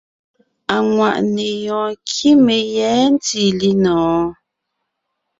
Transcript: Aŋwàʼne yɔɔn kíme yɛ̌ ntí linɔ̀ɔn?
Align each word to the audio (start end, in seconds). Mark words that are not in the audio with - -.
Aŋwàʼne 0.75 1.45
yɔɔn 1.65 1.91
kíme 2.11 2.55
yɛ̌ 2.75 2.93
ntí 3.13 3.41
linɔ̀ɔn? 3.59 4.25